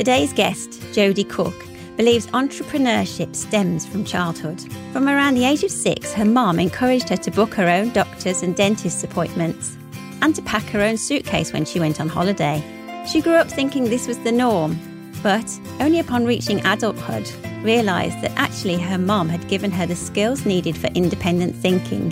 [0.00, 1.52] Today's guest, Jodie Cook,
[1.98, 4.58] believes entrepreneurship stems from childhood.
[4.94, 8.42] From around the age of six, her mom encouraged her to book her own doctors
[8.42, 9.76] and dentist appointments
[10.22, 12.64] and to pack her own suitcase when she went on holiday.
[13.12, 14.78] She grew up thinking this was the norm,
[15.22, 17.30] but only upon reaching adulthood
[17.62, 22.10] realised that actually her mom had given her the skills needed for independent thinking,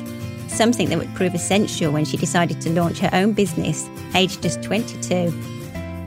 [0.48, 4.62] something that would prove essential when she decided to launch her own business, aged just
[4.62, 5.57] 22.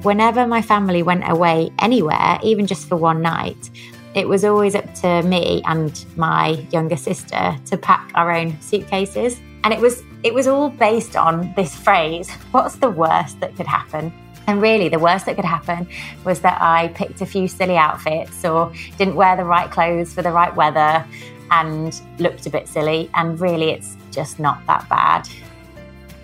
[0.04, 3.70] Whenever my family went away anywhere, even just for one night,
[4.16, 9.40] it was always up to me and my younger sister to pack our own suitcases.
[9.64, 13.68] And it was it was all based on this phrase, what's the worst that could
[13.68, 14.12] happen?
[14.48, 15.88] And really, the worst that could happen
[16.26, 20.24] was that I picked a few silly outfits or didn't wear the right clothes for
[20.24, 21.06] the right weather
[21.52, 23.10] and looked a bit silly.
[23.14, 25.30] And really, it's just not that bad.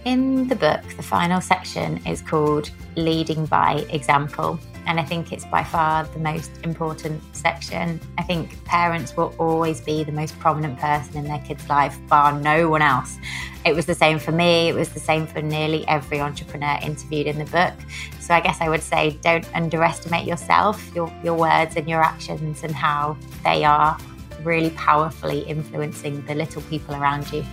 [0.07, 4.57] In the book, the final section is called Leading by Example.
[4.85, 7.99] And I think it's by far the most important section.
[8.17, 12.39] I think parents will always be the most prominent person in their kid's life, bar
[12.39, 13.17] no one else.
[13.65, 17.27] It was the same for me, it was the same for nearly every entrepreneur interviewed
[17.27, 17.73] in the book.
[18.21, 22.63] So I guess I would say don't underestimate yourself, your, your words and your actions,
[22.63, 23.97] and how they are
[24.41, 27.43] really powerfully influencing the little people around you.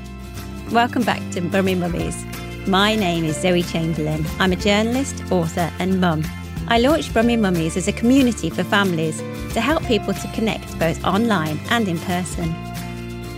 [0.72, 2.24] Welcome back to Brummy Mummies.
[2.66, 4.24] My name is Zoe Chamberlain.
[4.40, 6.24] I'm a journalist, author, and mum.
[6.68, 9.18] I launched Brummy Mummies as a community for families
[9.52, 12.50] to help people to connect both online and in person.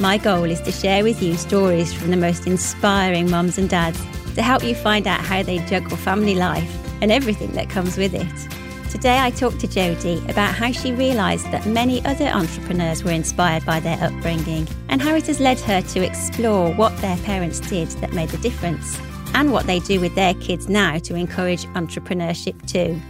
[0.00, 4.00] My goal is to share with you stories from the most inspiring mums and dads
[4.36, 6.72] to help you find out how they juggle family life
[7.02, 8.65] and everything that comes with it.
[8.90, 13.66] Today, I talked to Jodie about how she realised that many other entrepreneurs were inspired
[13.66, 17.88] by their upbringing and how it has led her to explore what their parents did
[18.00, 18.98] that made a difference
[19.34, 23.00] and what they do with their kids now to encourage entrepreneurship too.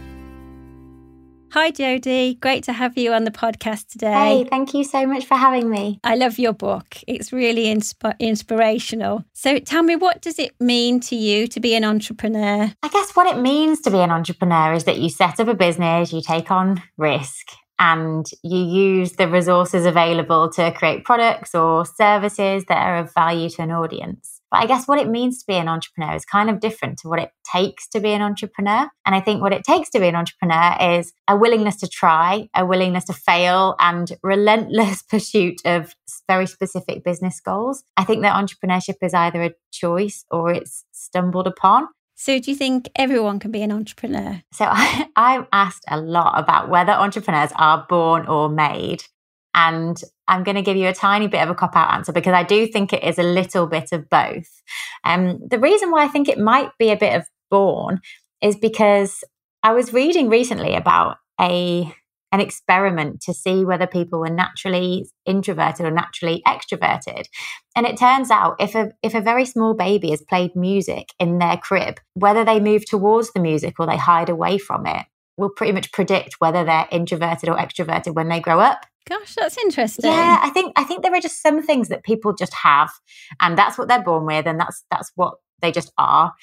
[1.57, 2.39] Hi, Jodie.
[2.39, 4.13] Great to have you on the podcast today.
[4.13, 5.99] Hey, thank you so much for having me.
[6.03, 6.97] I love your book.
[7.07, 9.25] It's really insp- inspirational.
[9.33, 12.71] So, tell me, what does it mean to you to be an entrepreneur?
[12.83, 15.55] I guess what it means to be an entrepreneur is that you set up a
[15.55, 17.47] business, you take on risk,
[17.79, 23.49] and you use the resources available to create products or services that are of value
[23.49, 24.36] to an audience.
[24.51, 27.09] But I guess what it means to be an entrepreneur is kind of different to
[27.09, 28.89] what it takes to be an entrepreneur.
[29.05, 32.47] And I think what it takes to be an entrepreneur is a willingness to try,
[32.55, 35.93] a willingness to fail, and relentless pursuit of
[36.27, 37.83] very specific business goals.
[37.97, 41.87] I think that entrepreneurship is either a choice or it's stumbled upon.
[42.19, 44.41] So, do you think everyone can be an entrepreneur?
[44.51, 49.03] So, I, I'm asked a lot about whether entrepreneurs are born or made.
[49.57, 52.33] And I'm going to give you a tiny bit of a cop out answer because
[52.33, 54.61] I do think it is a little bit of both.
[55.03, 57.99] Um, the reason why I think it might be a bit of born
[58.39, 59.23] is because
[59.63, 61.91] I was reading recently about a
[62.33, 67.23] an experiment to see whether people were naturally introverted or naturally extroverted.
[67.75, 71.39] And it turns out if a if a very small baby has played music in
[71.39, 75.05] their crib, whether they move towards the music or they hide away from it,
[75.37, 78.85] will pretty much predict whether they're introverted or extroverted when they grow up.
[79.09, 80.11] Gosh, that's interesting.
[80.11, 82.91] Yeah, I think I think there are just some things that people just have,
[83.39, 86.33] and that's what they're born with, and that's that's what they just are.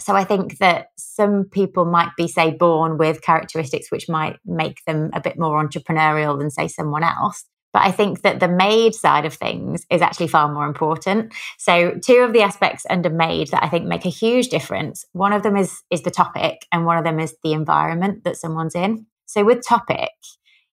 [0.00, 4.82] So I think that some people might be, say, born with characteristics which might make
[4.86, 7.44] them a bit more entrepreneurial than, say, someone else.
[7.72, 11.32] But I think that the made side of things is actually far more important.
[11.58, 15.04] So two of the aspects under made that I think make a huge difference.
[15.12, 18.36] One of them is is the topic, and one of them is the environment that
[18.36, 19.06] someone's in.
[19.26, 20.10] So with topic,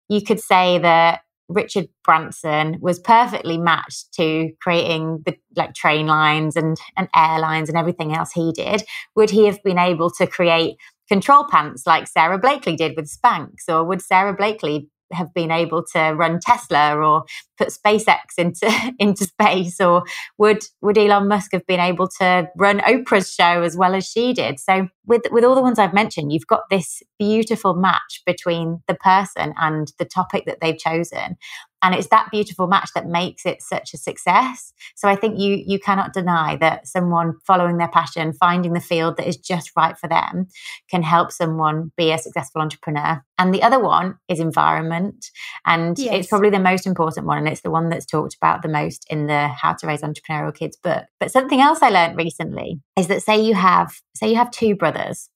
[0.09, 6.55] you could say that Richard Branson was perfectly matched to creating the like train lines
[6.55, 8.83] and, and airlines and everything else he did.
[9.15, 10.77] Would he have been able to create
[11.07, 13.69] control pants like Sara Blakely did with Spanx?
[13.69, 17.23] Or would Sara Blakely have been able to run Tesla or
[17.57, 18.69] put SpaceX into
[18.99, 20.03] into space, or
[20.37, 24.33] would would Elon Musk have been able to run Oprah's show as well as she
[24.33, 24.59] did?
[24.59, 28.95] So with with all the ones I've mentioned, you've got this beautiful match between the
[28.95, 31.37] person and the topic that they've chosen.
[31.83, 34.73] And it's that beautiful match that makes it such a success.
[34.95, 39.17] So i think you you cannot deny that someone following their passion finding the field
[39.17, 40.47] that is just right for them
[40.89, 43.23] can help someone be a successful entrepreneur.
[43.37, 45.29] And the other one is environment.
[45.65, 46.13] And yes.
[46.13, 49.05] it's probably the most important one and it's the one that's talked about the most
[49.09, 51.05] in the how to raise entrepreneurial kids book.
[51.19, 54.75] But something else i learned recently is that say you have say you have two
[54.75, 55.29] brothers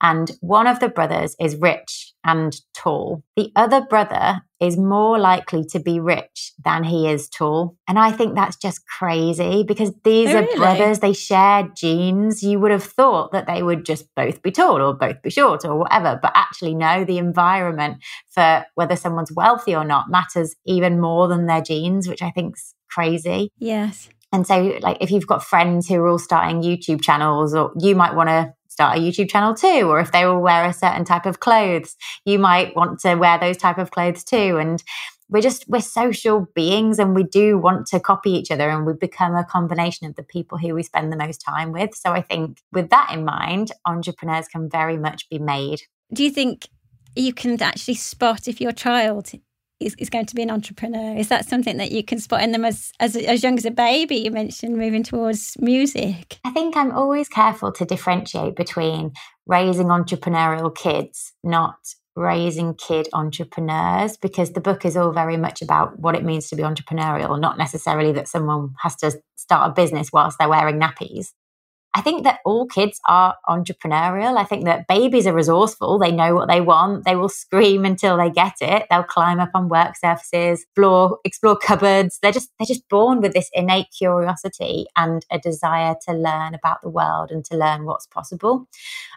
[0.00, 3.22] and one of the brothers is rich and tall.
[3.36, 7.76] The other brother is more likely to be rich than he is tall.
[7.86, 10.58] And I think that's just crazy because these oh, are really?
[10.58, 12.42] brothers, they share genes.
[12.42, 15.64] You would have thought that they would just both be tall or both be short
[15.64, 16.18] or whatever.
[16.20, 21.46] But actually, no, the environment for whether someone's wealthy or not matters even more than
[21.46, 23.52] their genes, which I think's crazy.
[23.58, 24.08] Yes.
[24.32, 27.94] And so, like, if you've got friends who are all starting YouTube channels, or you
[27.94, 29.88] might want to start a YouTube channel too.
[29.88, 31.96] Or if they will wear a certain type of clothes,
[32.26, 34.58] you might want to wear those type of clothes too.
[34.58, 34.82] And
[35.28, 38.92] we're just we're social beings and we do want to copy each other and we
[38.92, 42.22] become a combination of the people who we spend the most time with so i
[42.22, 45.82] think with that in mind entrepreneurs can very much be made
[46.12, 46.68] do you think
[47.16, 49.32] you can actually spot if your child
[49.80, 51.16] is, is going to be an entrepreneur?
[51.16, 53.70] Is that something that you can spot in them as, as as young as a
[53.70, 54.16] baby?
[54.16, 56.38] You mentioned moving towards music.
[56.44, 59.12] I think I'm always careful to differentiate between
[59.46, 61.76] raising entrepreneurial kids, not
[62.16, 66.56] raising kid entrepreneurs because the book is all very much about what it means to
[66.56, 71.32] be entrepreneurial, not necessarily that someone has to start a business whilst they're wearing nappies.
[71.96, 74.36] I think that all kids are entrepreneurial.
[74.36, 75.98] I think that babies are resourceful.
[75.98, 77.06] They know what they want.
[77.06, 78.86] They will scream until they get it.
[78.90, 82.18] They'll climb up on work surfaces, explore, explore cupboards.
[82.20, 86.82] They're just they're just born with this innate curiosity and a desire to learn about
[86.82, 88.68] the world and to learn what's possible.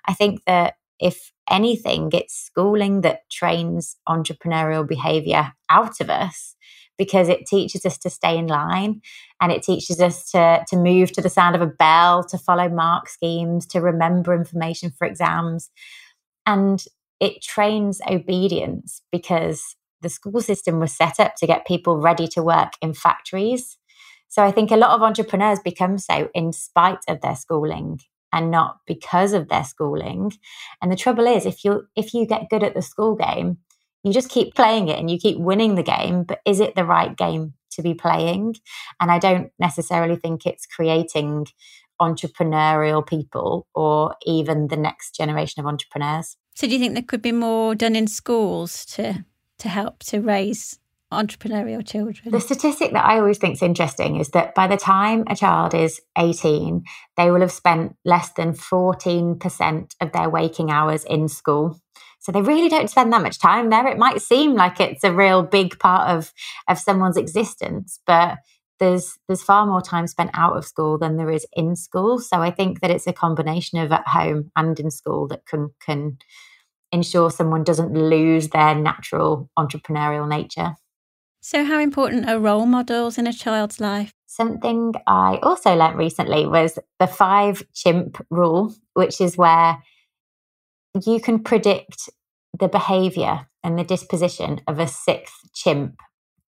[0.06, 6.56] I think that if anything, it's schooling that trains entrepreneurial behavior out of us
[6.98, 9.02] because it teaches us to stay in line
[9.42, 12.70] and it teaches us to, to move to the sound of a bell, to follow
[12.70, 15.70] mark schemes, to remember information for exams.
[16.46, 16.84] And
[17.20, 22.44] it trains obedience because the school system was set up to get people ready to
[22.44, 23.78] work in factories.
[24.30, 28.00] So I think a lot of entrepreneurs become so in spite of their schooling
[28.32, 30.32] and not because of their schooling.
[30.82, 33.58] And the trouble is if you if you get good at the school game,
[34.04, 36.86] you just keep playing it and you keep winning the game, but is it the
[36.86, 38.56] right game to be playing?
[39.00, 41.48] And I don't necessarily think it's creating
[42.02, 46.38] entrepreneurial people or even the next generation of entrepreneurs.
[46.56, 49.26] So do you think there could be more done in schools to
[49.60, 50.80] to help to raise
[51.12, 52.32] entrepreneurial children?
[52.32, 55.74] The statistic that I always think is interesting is that by the time a child
[55.74, 56.84] is 18,
[57.18, 61.80] they will have spent less than 14% of their waking hours in school.
[62.20, 63.88] So they really don't spend that much time there.
[63.88, 66.34] It might seem like it's a real big part of
[66.68, 68.38] of someone's existence, but
[68.80, 72.20] there's there's far more time spent out of school than there is in school.
[72.20, 75.70] So I think that it's a combination of at home and in school that can
[75.86, 76.18] can
[76.92, 80.76] ensure someone doesn't lose their natural entrepreneurial nature.
[81.42, 84.12] So how important are role models in a child's life?
[84.26, 89.78] Something I also learnt recently was the five chimp rule, which is where
[91.06, 92.10] you can predict
[92.60, 95.96] the behavior and the disposition of a sixth chimp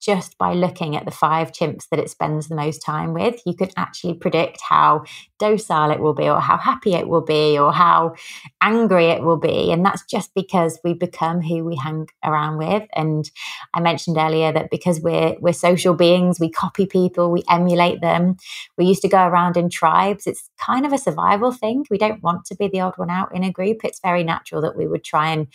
[0.01, 3.53] just by looking at the five chimps that it spends the most time with, you
[3.56, 5.03] can actually predict how
[5.39, 8.15] docile it will be, or how happy it will be, or how
[8.62, 9.71] angry it will be.
[9.71, 12.84] And that's just because we become who we hang around with.
[12.93, 13.29] And
[13.75, 18.38] I mentioned earlier that because we're we're social beings, we copy people, we emulate them.
[18.77, 20.25] We used to go around in tribes.
[20.25, 21.86] It's kind of a survival thing.
[21.91, 23.84] We don't want to be the odd one out in a group.
[23.84, 25.48] It's very natural that we would try and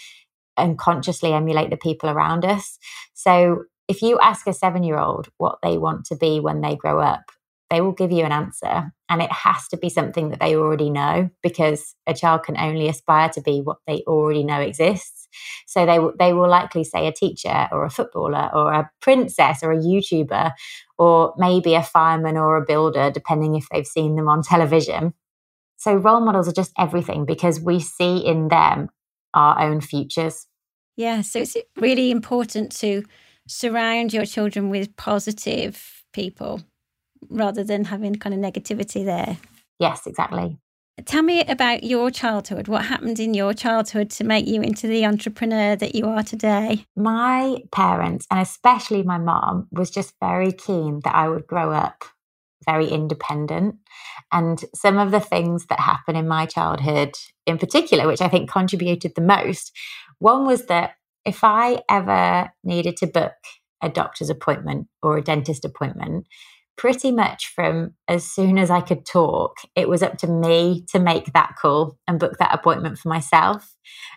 [0.57, 2.79] unconsciously emulate the people around us.
[3.15, 6.77] So if you ask a seven year old what they want to be when they
[6.77, 7.31] grow up,
[7.71, 8.93] they will give you an answer.
[9.09, 12.89] And it has to be something that they already know because a child can only
[12.89, 15.29] aspire to be what they already know exists.
[15.67, 19.73] So they, they will likely say a teacher or a footballer or a princess or
[19.73, 20.53] a YouTuber
[20.99, 25.15] or maybe a fireman or a builder, depending if they've seen them on television.
[25.77, 28.89] So role models are just everything because we see in them
[29.35, 30.47] our own futures.
[30.97, 31.21] Yeah.
[31.21, 33.05] So it's really important to
[33.47, 36.63] surround your children with positive people
[37.29, 39.39] rather than having kind of negativity there.
[39.79, 40.59] Yes, exactly.
[41.05, 42.69] Tell me about your childhood.
[42.69, 46.87] What happened in your childhood to make you into the entrepreneur that you are today?
[46.97, 52.05] My parents, and especially my mom, was just very keen that I would grow up
[52.67, 53.77] very independent.
[54.33, 57.15] And some of the things that happened in my childhood,
[57.47, 59.73] in particular, which I think contributed the most,
[60.19, 60.95] one was that
[61.27, 63.35] if I ever needed to book
[63.83, 66.27] a doctor's appointment or a dentist appointment,
[66.79, 70.99] pretty much from as soon as I could talk, it was up to me to
[70.99, 73.75] make that call and book that appointment for myself.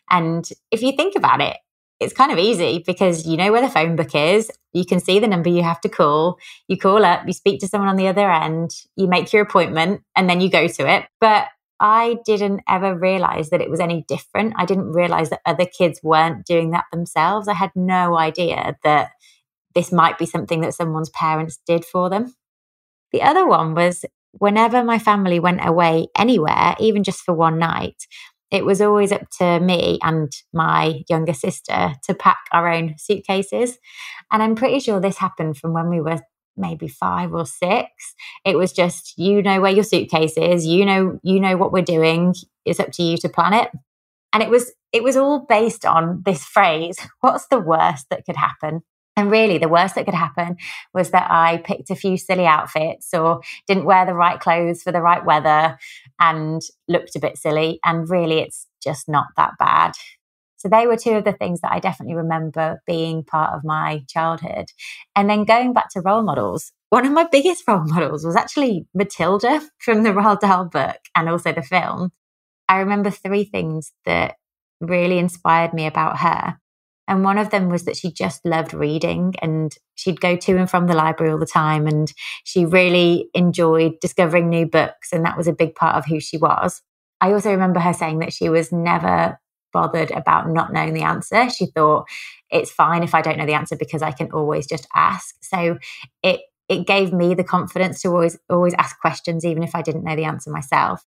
[0.09, 1.57] And if you think about it,
[1.99, 4.49] it's kind of easy because you know where the phone book is.
[4.71, 6.37] You can see the number you have to call.
[6.67, 10.01] You call up, you speak to someone on the other end, you make your appointment,
[10.15, 11.05] and then you go to it.
[11.19, 11.47] But
[11.79, 14.53] I didn't ever realize that it was any different.
[14.57, 17.47] I didn't realize that other kids weren't doing that themselves.
[17.47, 19.11] I had no idea that
[19.75, 22.33] this might be something that someone's parents did for them.
[23.11, 27.95] The other one was whenever my family went away anywhere, even just for one night,
[28.51, 33.77] it was always up to me and my younger sister to pack our own suitcases.
[34.31, 36.19] And I'm pretty sure this happened from when we were
[36.59, 37.89] maybe five or six.
[38.45, 41.81] It was just, you know where your suitcase is, you know, you know what we're
[41.81, 42.35] doing.
[42.65, 43.71] It's up to you to plan it.
[44.33, 48.37] And it was it was all based on this phrase, what's the worst that could
[48.37, 48.81] happen?
[49.15, 50.55] And really, the worst that could happen
[50.93, 54.93] was that I picked a few silly outfits or didn't wear the right clothes for
[54.93, 55.77] the right weather
[56.21, 57.79] and looked a bit silly.
[57.83, 59.91] And really, it's just not that bad.
[60.59, 64.03] So, they were two of the things that I definitely remember being part of my
[64.07, 64.65] childhood.
[65.15, 68.85] And then going back to role models, one of my biggest role models was actually
[68.93, 72.11] Matilda from the Roald Dahl book and also the film.
[72.67, 74.35] I remember three things that
[74.79, 76.57] really inspired me about her.
[77.07, 80.69] And one of them was that she just loved reading and she'd go to and
[80.69, 81.87] from the library all the time.
[81.87, 82.13] And
[82.43, 85.11] she really enjoyed discovering new books.
[85.11, 86.83] And that was a big part of who she was.
[87.19, 89.39] I also remember her saying that she was never
[89.71, 91.49] bothered about not knowing the answer.
[91.49, 92.05] She thought
[92.49, 95.35] it's fine if I don't know the answer because I can always just ask.
[95.41, 95.77] So
[96.23, 100.03] it it gave me the confidence to always always ask questions even if I didn't
[100.03, 101.03] know the answer myself.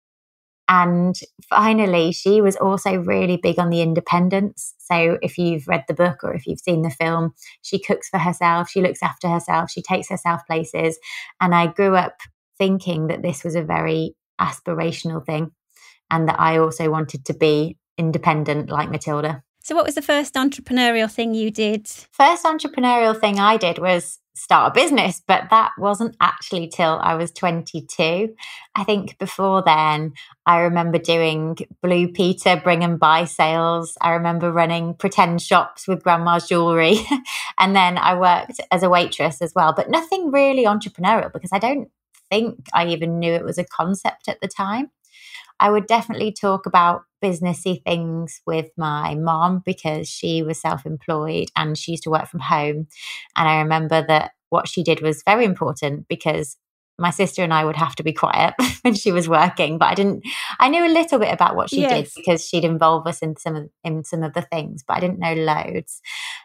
[0.69, 1.15] And
[1.49, 4.73] finally, she was also really big on the independence.
[4.79, 8.17] So, if you've read the book or if you've seen the film, she cooks for
[8.17, 10.99] herself, she looks after herself, she takes herself places.
[11.39, 12.17] And I grew up
[12.57, 15.51] thinking that this was a very aspirational thing
[16.11, 19.43] and that I also wanted to be independent like Matilda.
[19.63, 21.87] So, what was the first entrepreneurial thing you did?
[22.11, 27.15] First entrepreneurial thing I did was start a business, but that wasn't actually till I
[27.15, 28.33] was 22.
[28.75, 30.13] I think before then,
[30.45, 33.97] I remember doing Blue Peter bring and buy sales.
[33.99, 36.99] I remember running pretend shops with grandma's jewelry.
[37.59, 41.59] and then I worked as a waitress as well, but nothing really entrepreneurial because I
[41.59, 41.89] don't
[42.29, 44.91] think I even knew it was a concept at the time.
[45.59, 51.77] I would definitely talk about businessy things with my mom because she was self-employed and
[51.77, 52.87] she used to work from home.
[53.35, 56.57] And i remember that what she did was very important because
[56.99, 59.93] my sister and I would have to be quiet when she was working, but I
[59.93, 60.23] didn't.
[60.59, 61.91] I knew a little bit about what she yes.
[61.91, 64.99] did because she'd involve us in some of in some of the things, but I
[64.99, 66.01] didn't know loads.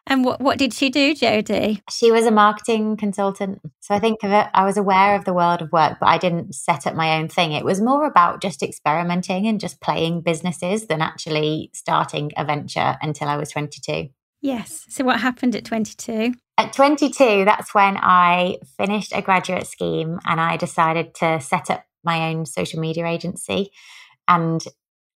[0.06, 1.80] And what what did she do, Jodie?
[1.90, 4.47] She was a marketing consultant, so I think of it.
[4.52, 7.28] I was aware of the world of work, but I didn't set up my own
[7.28, 7.52] thing.
[7.52, 12.97] It was more about just experimenting and just playing businesses than actually starting a venture
[13.00, 14.11] until I was twenty two.
[14.40, 14.85] Yes.
[14.88, 16.35] So what happened at twenty two?
[16.62, 21.85] At 22, that's when I finished a graduate scheme and I decided to set up
[22.04, 23.73] my own social media agency.
[24.28, 24.64] And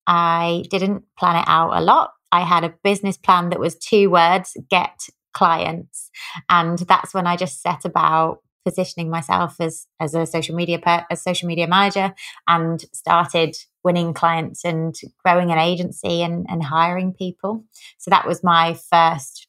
[0.08, 2.14] I didn't plan it out a lot.
[2.32, 6.10] I had a business plan that was two words get clients.
[6.50, 11.06] And that's when I just set about positioning myself as as a social media per,
[11.12, 12.16] as social media manager
[12.48, 17.66] and started winning clients and growing an agency and, and hiring people.
[18.00, 19.48] So that was my first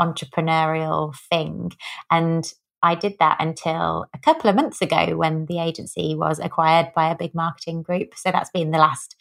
[0.00, 1.72] entrepreneurial thing.
[2.10, 2.50] And
[2.82, 7.10] I did that until a couple of months ago when the agency was acquired by
[7.10, 8.14] a big marketing group.
[8.16, 9.16] So that's been the last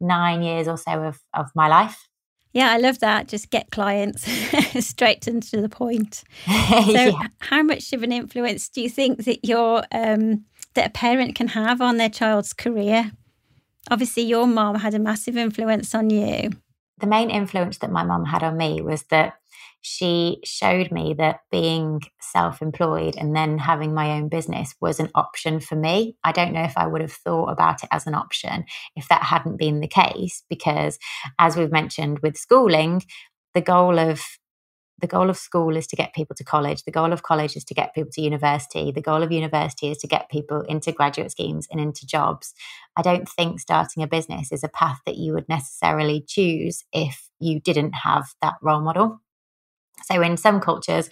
[0.00, 2.08] nine years or so of, of my life.
[2.52, 3.28] Yeah, I love that.
[3.28, 4.26] Just get clients
[4.86, 6.24] straight into to the point.
[6.68, 7.28] So, yeah.
[7.40, 10.44] how much of an influence do you think that your um,
[10.74, 13.12] that a parent can have on their child's career?
[13.90, 16.50] Obviously, your mom had a massive influence on you.
[16.98, 19.34] The main influence that my mom had on me was that
[19.80, 25.10] she showed me that being self employed and then having my own business was an
[25.14, 26.16] option for me.
[26.24, 28.64] I don't know if I would have thought about it as an option
[28.96, 30.98] if that hadn't been the case, because
[31.38, 33.02] as we've mentioned with schooling,
[33.54, 34.20] the goal of
[35.00, 36.82] the goal of school is to get people to college.
[36.82, 38.90] The goal of college is to get people to university.
[38.90, 42.52] The goal of university is to get people into graduate schemes and into jobs.
[42.96, 47.30] I don't think starting a business is a path that you would necessarily choose if
[47.38, 49.20] you didn't have that role model.
[50.10, 51.08] So, in some cultures,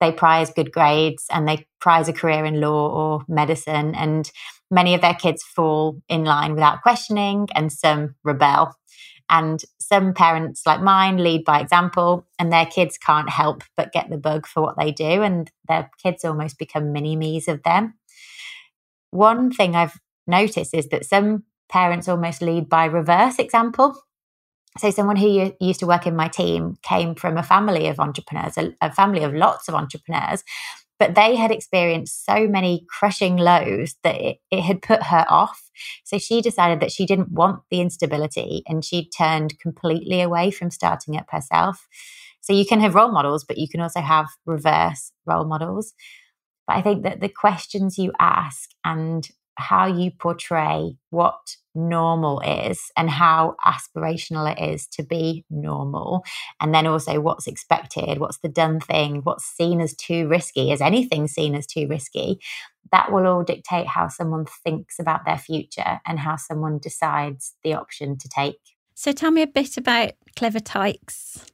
[0.00, 3.94] they prize good grades and they prize a career in law or medicine.
[3.94, 4.30] And
[4.70, 8.74] many of their kids fall in line without questioning, and some rebel.
[9.30, 14.10] And some parents, like mine, lead by example, and their kids can't help but get
[14.10, 15.22] the bug for what they do.
[15.22, 17.94] And their kids almost become mini me's of them.
[19.10, 23.96] One thing I've noticed is that some parents almost lead by reverse example.
[24.78, 28.58] So, someone who used to work in my team came from a family of entrepreneurs,
[28.58, 30.42] a, a family of lots of entrepreneurs,
[30.98, 35.70] but they had experienced so many crushing lows that it, it, had put her off.
[36.04, 40.70] So she decided that she didn't want the instability and she turned completely away from
[40.70, 41.86] starting up herself.
[42.40, 45.94] So you can have role models, but you can also have reverse role models.
[46.66, 52.80] But I think that the questions you ask and how you portray what normal is
[52.96, 56.24] and how aspirational it is to be normal.
[56.60, 60.80] And then also what's expected, what's the done thing, what's seen as too risky, is
[60.80, 62.38] anything seen as too risky?
[62.92, 67.74] That will all dictate how someone thinks about their future and how someone decides the
[67.74, 68.60] option to take.
[68.94, 71.46] So tell me a bit about Clever Tykes.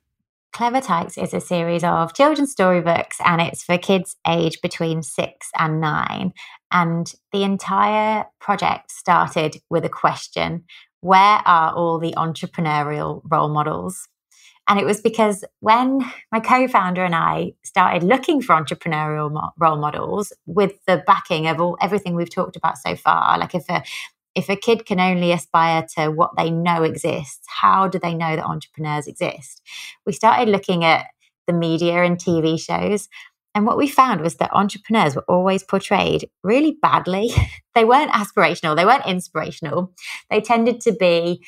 [0.53, 5.49] Clever Tykes is a series of children's storybooks and it's for kids aged between six
[5.57, 6.33] and nine.
[6.73, 10.65] And the entire project started with a question
[11.01, 14.09] Where are all the entrepreneurial role models?
[14.69, 16.01] And it was because when
[16.31, 21.49] my co founder and I started looking for entrepreneurial mo- role models with the backing
[21.49, 23.83] of all everything we've talked about so far, like if a
[24.37, 28.37] if a kid can only aspire to what they know exists, how do they know
[28.37, 29.61] that entrepreneurs exist?
[30.07, 31.07] We started looking at
[31.49, 33.09] the media and TV shows
[33.55, 37.31] and what we found was that entrepreneurs were always portrayed really badly.
[37.75, 39.93] they weren't aspirational, they weren't inspirational.
[40.31, 41.45] They tended to be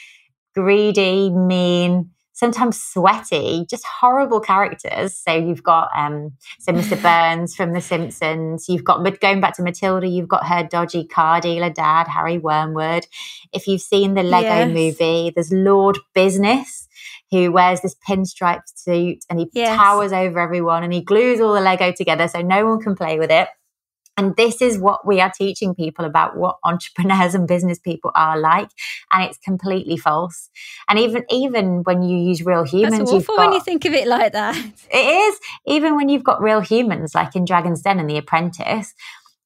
[0.55, 5.17] greedy, mean, sometimes sweaty, just horrible characters.
[5.17, 7.01] So you've got um, so Mr.
[7.01, 8.69] Burns from The Simpsons.
[8.69, 10.09] You've got going back to Matilda.
[10.09, 13.07] You've got her dodgy car dealer dad, Harry Wormwood.
[13.53, 14.69] If you've seen the Lego yes.
[14.69, 16.89] Movie, there's Lord Business
[17.33, 19.75] who wears this pinstripe suit and he yes.
[19.77, 23.19] towers over everyone and he glues all the Lego together so no one can play
[23.19, 23.49] with it.
[24.19, 28.39] And this is what we are teaching people about what entrepreneurs and business people are
[28.39, 28.69] like.
[29.11, 30.51] And it's completely false.
[30.91, 33.95] And even even when you use real humans, That's awful got, when you think of
[33.95, 34.55] it like that.
[34.93, 35.41] It is.
[35.67, 38.93] Even when you've got real humans, like in Dragon's Den and The Apprentice.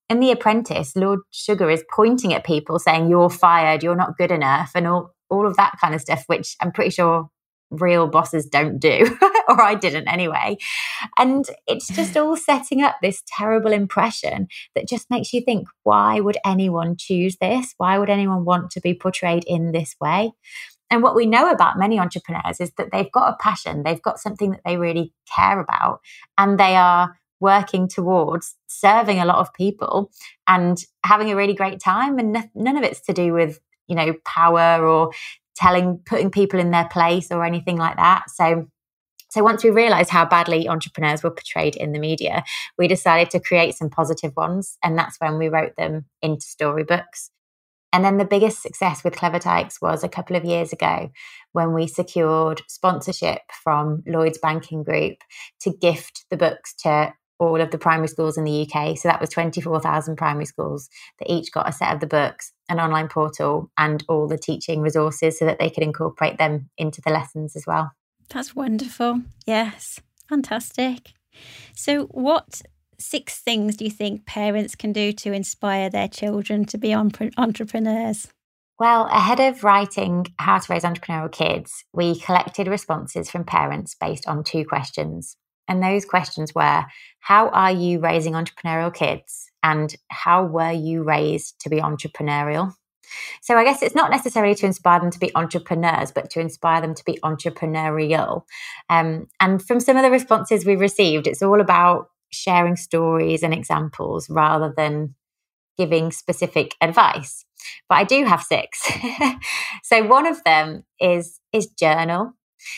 [0.09, 4.31] In The Apprentice, Lord Sugar is pointing at people saying, You're fired, you're not good
[4.31, 7.29] enough, and all, all of that kind of stuff, which I'm pretty sure
[7.71, 9.17] real bosses don't do,
[9.49, 10.57] or I didn't anyway.
[11.19, 16.21] And it's just all setting up this terrible impression that just makes you think, why
[16.21, 17.75] would anyone choose this?
[17.79, 20.33] Why would anyone want to be portrayed in this way?
[20.91, 24.21] And what we know about many entrepreneurs is that they've got a passion, they've got
[24.21, 26.01] something that they really care about,
[26.39, 30.11] and they are working towards serving a lot of people
[30.47, 32.19] and having a really great time.
[32.19, 35.11] And none of it's to do with you know power or
[35.57, 38.31] telling, putting people in their place or anything like that.
[38.31, 38.69] So,
[39.31, 42.45] so once we realized how badly entrepreneurs were portrayed in the media,
[42.79, 44.79] we decided to create some positive ones.
[44.83, 47.31] And that's when we wrote them into storybooks.
[47.93, 51.11] And then the biggest success with Clever Tykes was a couple of years ago
[51.53, 55.17] when we secured sponsorship from Lloyds Banking Group
[55.61, 58.97] to gift the books to all of the primary schools in the UK.
[58.97, 62.81] So that was 24,000 primary schools that each got a set of the books, an
[62.81, 67.13] online portal, and all the teaching resources so that they could incorporate them into the
[67.13, 67.93] lessons as well.
[68.29, 69.23] That's wonderful.
[69.47, 71.13] Yes, fantastic.
[71.75, 72.63] So, what
[72.99, 78.29] six things do you think parents can do to inspire their children to be entrepreneurs?
[78.79, 84.29] Well, ahead of writing How to Raise Entrepreneurial Kids, we collected responses from parents based
[84.29, 85.37] on two questions.
[85.69, 86.85] And those questions were
[87.21, 89.51] How are you raising entrepreneurial kids?
[89.63, 92.73] And how were you raised to be entrepreneurial?
[93.41, 96.81] So I guess it's not necessarily to inspire them to be entrepreneurs, but to inspire
[96.81, 98.43] them to be entrepreneurial.
[98.91, 103.55] Um, and from some of the responses we received, it's all about sharing stories and
[103.55, 105.15] examples rather than
[105.79, 107.45] giving specific advice.
[107.89, 108.83] But I do have six.
[109.83, 112.35] so one of them is is journal.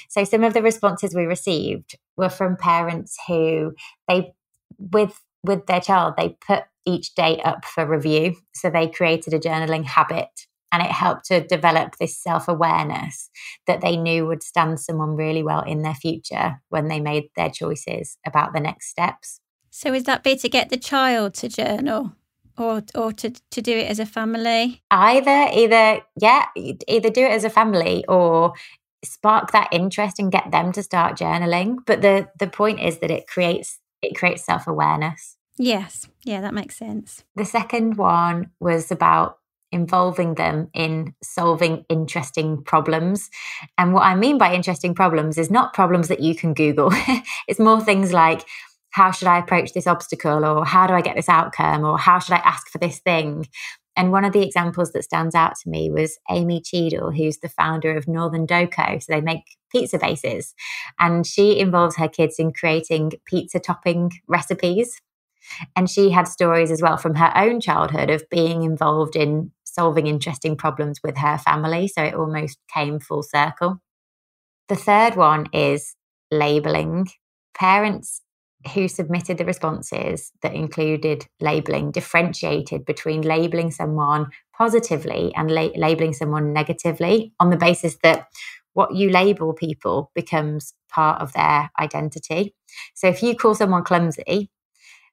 [0.09, 3.75] So some of the responses we received were from parents who
[4.09, 4.33] they
[4.79, 8.35] with with their child they put each day up for review.
[8.55, 13.31] So they created a journaling habit And it helped to develop this self awareness
[13.67, 17.51] that they knew would stand someone really well in their future when they made their
[17.51, 19.41] choices about the next steps.
[19.71, 22.13] So, is that be to get the child to journal?
[22.57, 24.83] Or, or to, to do it as a family?
[24.91, 28.53] Either, either, yeah, either do it as a family or
[29.05, 31.79] spark that interest and get them to start journaling.
[31.87, 35.37] But the the point is that it creates it creates self awareness.
[35.59, 36.07] Yes.
[36.25, 37.25] Yeah, that makes sense.
[37.35, 39.39] The second one was about
[39.71, 43.29] involving them in solving interesting problems.
[43.77, 46.91] And what I mean by interesting problems is not problems that you can Google,
[47.49, 48.47] it's more things like,
[48.91, 50.45] how should I approach this obstacle?
[50.45, 51.85] Or how do I get this outcome?
[51.85, 53.47] Or how should I ask for this thing?
[53.99, 57.49] And one of the examples that stands out to me was Amy Cheadle, who's the
[57.49, 59.01] founder of Northern Dough Co.
[59.01, 60.55] So they make pizza bases.
[61.01, 65.01] And she involves her kids in creating pizza topping recipes.
[65.75, 70.07] And she had stories as well from her own childhood of being involved in solving
[70.07, 71.89] interesting problems with her family.
[71.89, 73.81] So it almost came full circle.
[74.69, 75.97] The third one is
[76.31, 77.09] labeling.
[77.53, 78.23] Parents
[78.75, 86.13] who submitted the responses that included labeling differentiated between labeling someone positively and la- labeling
[86.13, 88.27] someone negatively on the basis that
[88.75, 92.55] what you label people becomes part of their identity.
[92.95, 94.51] So if you call someone clumsy,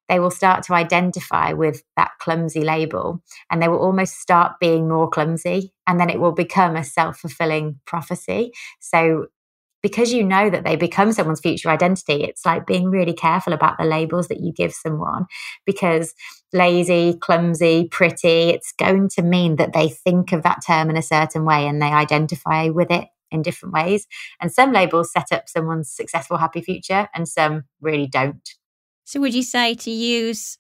[0.10, 4.88] they will start to identify with that clumsy label and they will almost start being
[4.88, 9.28] more clumsy and then it will become a self-fulfilling prophecy so
[9.86, 13.78] because you know that they become someone's future identity it's like being really careful about
[13.78, 15.26] the labels that you give someone
[15.64, 16.16] because
[16.54, 21.02] lazy clumsy pretty it's going to mean that they think of that term in a
[21.02, 24.08] certain way and they identify with it in different ways.
[24.42, 28.50] And some labels set up someone's successful happy future and some really don't.
[29.04, 30.58] So, would you say to use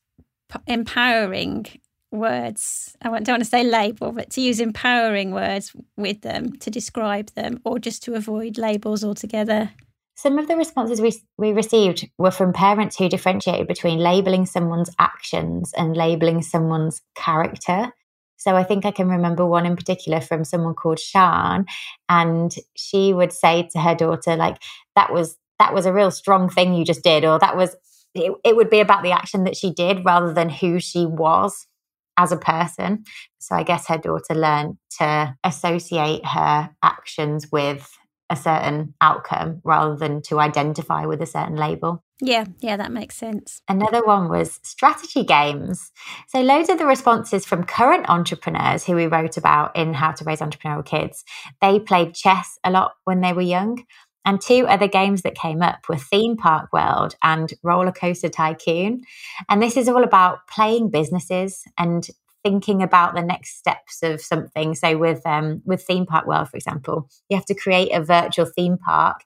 [0.67, 1.65] empowering
[2.15, 2.95] words?
[3.01, 7.29] I don't want to say label, but to use empowering words with them to describe
[7.31, 9.71] them, or just to avoid labels altogether?
[10.17, 14.89] Some of the responses we, we received were from parents who differentiated between labeling someone's
[14.97, 17.91] actions and labeling someone's character.
[18.37, 21.65] So I think I can remember one in particular from someone called Shan,
[22.07, 24.57] and she would say to her daughter, like,
[24.95, 27.75] that was that was a real strong thing you just did, or that was
[28.13, 31.67] it, it would be about the action that she did rather than who she was
[32.17, 33.03] as a person.
[33.39, 37.89] So I guess her daughter learned to associate her actions with
[38.29, 42.03] a certain outcome rather than to identify with a certain label.
[42.21, 43.61] Yeah, yeah, that makes sense.
[43.67, 45.91] Another one was strategy games.
[46.29, 50.23] So, loads of the responses from current entrepreneurs who we wrote about in How to
[50.23, 51.25] Raise Entrepreneurial Kids,
[51.61, 53.83] they played chess a lot when they were young.
[54.25, 59.03] And two other games that came up were Theme Park World and Roller Coaster Tycoon.
[59.49, 62.07] And this is all about playing businesses and
[62.43, 64.75] thinking about the next steps of something.
[64.75, 68.45] So with um, with Theme Park World, for example, you have to create a virtual
[68.45, 69.21] theme park.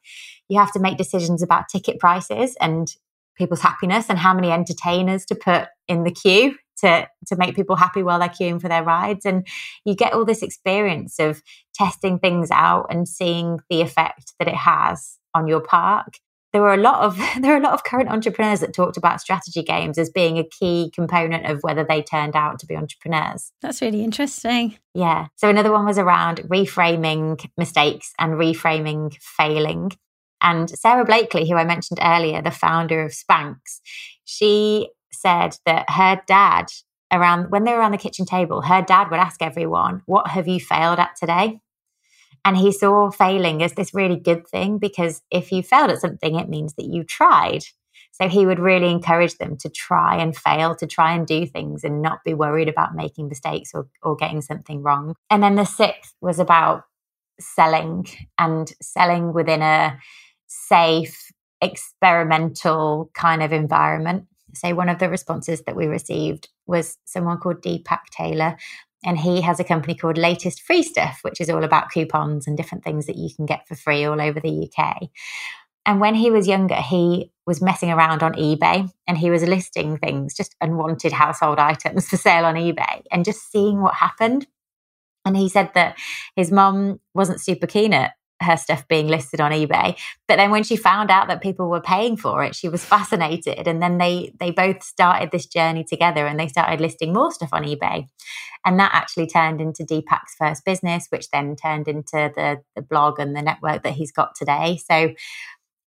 [0.47, 2.93] You have to make decisions about ticket prices and
[3.35, 7.75] people's happiness and how many entertainers to put in the queue to to make people
[7.75, 9.45] happy while they're queuing for their rides and
[9.85, 11.41] you get all this experience of
[11.73, 16.19] testing things out and seeing the effect that it has on your park
[16.51, 19.21] there were a lot of there are a lot of current entrepreneurs that talked about
[19.21, 23.51] strategy games as being a key component of whether they turned out to be entrepreneurs.
[23.61, 24.77] That's really interesting.
[24.93, 25.27] Yeah.
[25.35, 29.91] So another one was around reframing mistakes and reframing failing.
[30.41, 33.81] And Sara Blakely, who I mentioned earlier, the founder of Spanx,
[34.23, 36.67] she said that her dad
[37.11, 40.47] around when they were around the kitchen table, her dad would ask everyone, What have
[40.47, 41.61] you failed at today?
[42.45, 46.35] And he saw failing as this really good thing because if you failed at something,
[46.35, 47.63] it means that you tried.
[48.11, 51.83] So he would really encourage them to try and fail, to try and do things
[51.83, 55.15] and not be worried about making mistakes or, or getting something wrong.
[55.29, 56.83] And then the sixth was about
[57.39, 59.97] selling and selling within a
[60.47, 64.25] safe, experimental kind of environment.
[64.53, 68.57] So, one of the responses that we received was someone called Deepak Taylor,
[69.03, 72.57] and he has a company called Latest Free Stuff, which is all about coupons and
[72.57, 75.09] different things that you can get for free all over the UK.
[75.85, 79.97] And when he was younger, he was messing around on eBay and he was listing
[79.97, 84.45] things, just unwanted household items for sale on eBay and just seeing what happened.
[85.25, 85.97] And he said that
[86.35, 89.97] his mom wasn't super keen at her stuff being listed on eBay.
[90.27, 93.67] But then when she found out that people were paying for it, she was fascinated.
[93.67, 97.49] And then they they both started this journey together and they started listing more stuff
[97.51, 98.07] on eBay.
[98.65, 103.19] And that actually turned into Deepak's first business, which then turned into the, the blog
[103.19, 104.77] and the network that he's got today.
[104.77, 105.13] So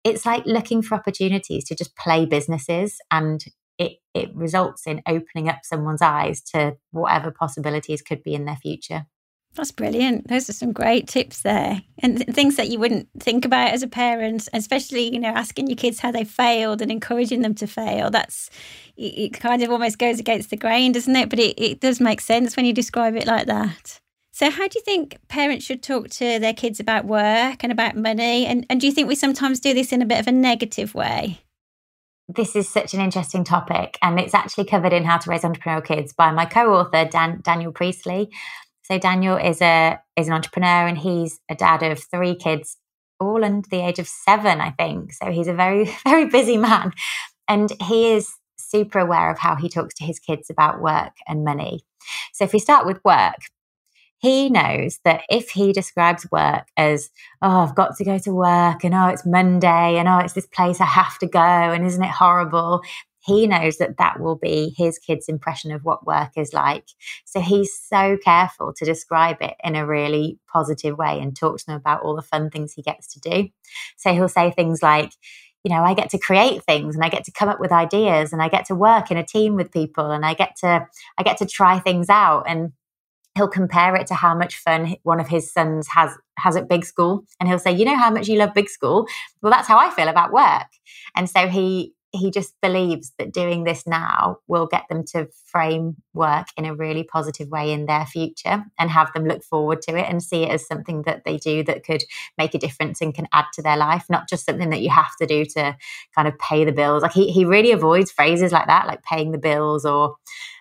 [0.04, 3.44] it's like looking for opportunities to just play businesses and
[3.78, 8.56] it, it results in opening up someone's eyes to whatever possibilities could be in their
[8.56, 9.06] future.
[9.54, 10.28] That's brilliant.
[10.28, 11.82] Those are some great tips there.
[11.98, 15.66] And th- things that you wouldn't think about as a parent, especially, you know, asking
[15.66, 18.10] your kids how they failed and encouraging them to fail.
[18.10, 18.48] That's,
[18.96, 21.28] it, kind of almost goes against the grain, doesn't it?
[21.28, 24.00] But it, it does make sense when you describe it like that.
[24.34, 27.94] So, how do you think parents should talk to their kids about work and about
[27.94, 28.46] money?
[28.46, 30.94] And, and do you think we sometimes do this in a bit of a negative
[30.94, 31.40] way?
[32.28, 35.84] This is such an interesting topic, and it's actually covered in How to Raise Entrepreneurial
[35.84, 38.30] Kids by my co-author Dan, Daniel Priestley.
[38.92, 42.76] So Daniel is a is an entrepreneur, and he's a dad of three kids,
[43.18, 45.14] all under the age of seven, I think.
[45.14, 46.92] So he's a very very busy man,
[47.48, 51.42] and he is super aware of how he talks to his kids about work and
[51.42, 51.80] money.
[52.34, 53.38] So if we start with work,
[54.18, 57.08] he knows that if he describes work as,
[57.40, 60.46] oh, I've got to go to work and oh, it's Monday and oh, it's this
[60.46, 62.82] place I have to go and isn't it horrible?
[63.24, 66.88] He knows that that will be his kid's impression of what work is like.
[67.24, 71.66] So he's so careful to describe it in a really positive way and talk to
[71.66, 73.48] them about all the fun things he gets to do.
[73.96, 75.12] So he'll say things like,
[75.62, 78.32] you know, I get to create things and I get to come up with ideas
[78.32, 81.22] and I get to work in a team with people and I get to I
[81.22, 82.72] get to try things out and
[83.36, 86.84] he'll compare it to how much fun one of his sons has has at big
[86.84, 89.06] school and he'll say you know how much you love big school
[89.40, 90.66] well that's how i feel about work
[91.16, 95.96] and so he he just believes that doing this now will get them to frame
[96.12, 99.96] work in a really positive way in their future and have them look forward to
[99.96, 102.04] it and see it as something that they do that could
[102.36, 105.16] make a difference and can add to their life, not just something that you have
[105.16, 105.74] to do to
[106.14, 107.02] kind of pay the bills.
[107.02, 110.16] Like he, he really avoids phrases like that, like paying the bills or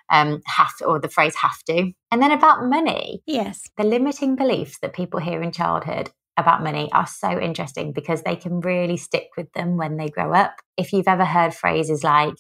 [0.10, 1.92] um, have to, or the phrase have to.
[2.12, 3.22] And then about money.
[3.26, 3.70] Yes.
[3.78, 8.36] The limiting beliefs that people hear in childhood about money are so interesting because they
[8.36, 10.56] can really stick with them when they grow up.
[10.78, 12.36] If you've ever heard phrases like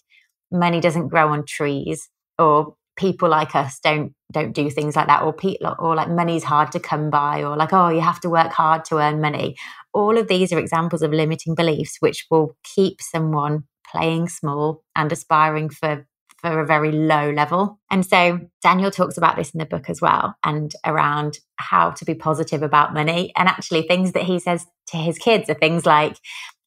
[0.51, 5.23] money doesn't grow on trees or people like us don't don't do things like that
[5.23, 8.29] or people or like money's hard to come by or like oh you have to
[8.29, 9.55] work hard to earn money
[9.93, 15.11] all of these are examples of limiting beliefs which will keep someone playing small and
[15.11, 16.05] aspiring for
[16.41, 17.79] for a very low level.
[17.91, 22.05] And so Daniel talks about this in the book as well and around how to
[22.05, 23.31] be positive about money.
[23.35, 26.17] And actually, things that he says to his kids are things like,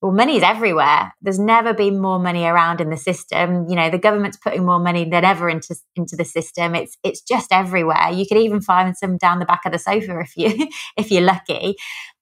[0.01, 1.13] well, money's everywhere.
[1.23, 3.69] There's never been more money around in the system.
[3.69, 6.75] You know, the government's putting more money than ever into into the system.
[6.75, 8.11] It's it's just everywhere.
[8.13, 11.23] You could even find some down the back of the sofa if you if you're
[11.23, 11.77] lucky.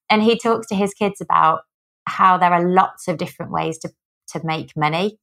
[0.09, 1.61] And he talks to his kids about
[2.05, 3.89] how there are lots of different ways to
[4.29, 5.19] to make money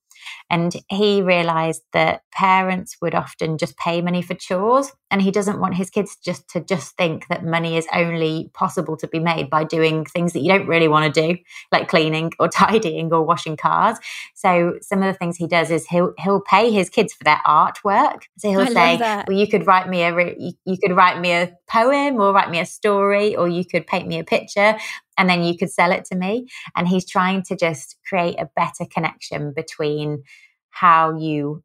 [0.49, 4.93] and he realized that parents would often just pay money for chores.
[5.11, 8.97] And he doesn't want his kids just to just think that money is only possible
[8.99, 11.39] to be made by doing things that you don't really want to do,
[11.73, 13.99] like cleaning or tidying or washing cars.
[14.35, 17.41] So some of the things he does is he'll he'll pay his kids for their
[17.47, 18.23] artwork.
[18.39, 21.53] So he'll I say, "Well, you could write me a you could write me a
[21.69, 24.77] poem or write me a story or you could paint me a picture
[25.21, 26.49] and then you could sell it to me.
[26.75, 30.25] And he's trying to just create a better connection between
[30.71, 31.63] how you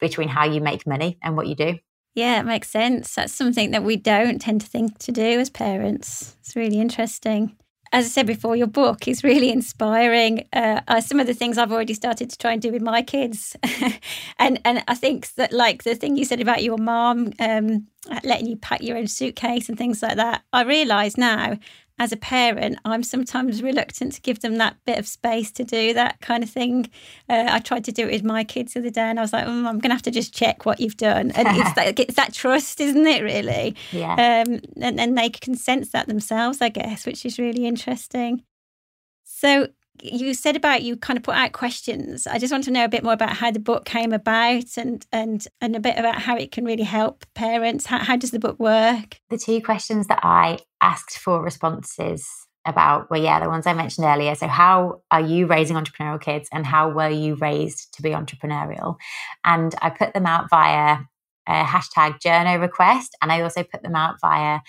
[0.00, 1.78] between how you make money and what you do.
[2.14, 3.14] Yeah, it makes sense.
[3.14, 6.36] That's something that we don't tend to think to do as parents.
[6.40, 7.56] It's really interesting.
[7.92, 10.46] As I said before, your book is really inspiring.
[10.52, 13.56] Uh, some of the things I've already started to try and do with my kids,
[14.38, 17.88] and and I think that like the thing you said about your mom um,
[18.22, 21.58] letting you pack your own suitcase and things like that, I realise now
[21.98, 25.94] as a parent, I'm sometimes reluctant to give them that bit of space to do
[25.94, 26.90] that kind of thing.
[27.28, 29.32] Uh, I tried to do it with my kids the other day, and I was
[29.32, 31.98] like, mm, "I'm going to have to just check what you've done." And it's that,
[31.98, 33.22] it's that trust, isn't it?
[33.22, 34.44] Really, yeah.
[34.46, 38.42] Um, and, and they can sense that themselves, I guess, which is really interesting.
[39.22, 39.68] So,
[40.02, 42.26] you said about you kind of put out questions.
[42.26, 45.04] I just want to know a bit more about how the book came about and
[45.12, 47.86] and and a bit about how it can really help parents.
[47.86, 49.20] How, how does the book work?
[49.30, 52.28] The two questions that I asked for responses
[52.66, 54.34] about were yeah the ones I mentioned earlier.
[54.34, 58.96] So how are you raising entrepreneurial kids, and how were you raised to be entrepreneurial?
[59.44, 60.98] And I put them out via
[61.46, 64.60] a hashtag journo request, and I also put them out via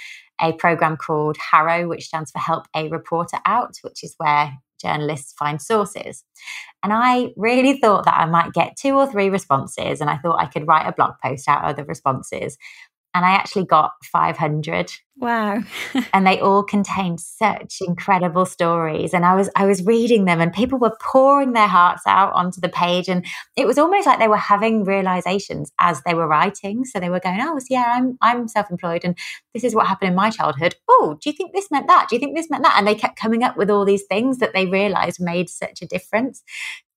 [0.42, 5.34] a program called HARO, which stands for Help a Reporter Out, which is where journalists
[5.38, 6.24] find sources.
[6.84, 10.40] And I really thought that I might get two or three responses, and I thought
[10.40, 12.58] I could write a blog post out of the responses
[13.16, 14.92] and I actually got 500.
[15.18, 15.64] Wow.
[16.14, 20.52] and they all contained such incredible stories and I was I was reading them and
[20.52, 23.26] people were pouring their hearts out onto the page and
[23.56, 27.22] it was almost like they were having realizations as they were writing so they were
[27.22, 29.18] going oh yeah I'm I'm self-employed and
[29.54, 30.76] this is what happened in my childhood.
[30.90, 32.08] Oh, do you think this meant that?
[32.10, 32.76] Do you think this meant that?
[32.78, 35.88] And they kept coming up with all these things that they realized made such a
[35.88, 36.44] difference.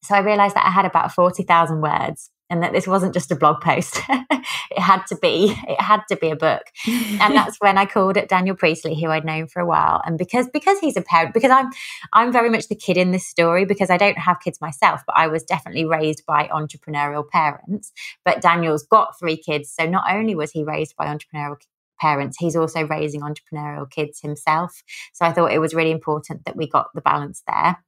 [0.02, 3.36] So I realized that I had about 40,000 words and that this wasn't just a
[3.36, 4.00] blog post.
[4.08, 6.62] it had to be, it had to be a book.
[6.86, 10.00] and that's when I called it Daniel Priestley, who I'd known for a while.
[10.04, 11.70] And because because he's a parent, because I'm
[12.12, 15.16] I'm very much the kid in this story because I don't have kids myself, but
[15.16, 17.92] I was definitely raised by entrepreneurial parents.
[18.24, 19.70] But Daniel's got three kids.
[19.70, 21.56] So not only was he raised by entrepreneurial
[21.98, 24.82] parents, he's also raising entrepreneurial kids himself.
[25.12, 27.82] So I thought it was really important that we got the balance there.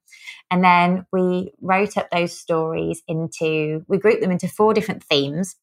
[0.49, 5.55] And then we wrote up those stories into, we grouped them into four different themes.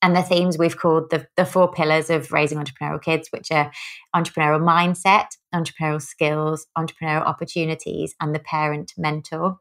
[0.00, 3.72] And the themes we've called the, the four pillars of raising entrepreneurial kids, which are
[4.14, 9.58] entrepreneurial mindset, entrepreneurial skills, entrepreneurial opportunities, and the parent mentor.